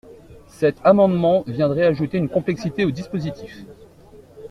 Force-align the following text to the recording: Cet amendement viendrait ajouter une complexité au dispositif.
Cet 0.47 0.77
amendement 0.83 1.43
viendrait 1.45 1.85
ajouter 1.85 2.17
une 2.17 2.27
complexité 2.27 2.85
au 2.85 2.89
dispositif. 2.89 3.65